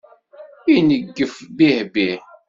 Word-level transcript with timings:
Ineggef 0.75 1.33
bih-bih. 1.57 2.17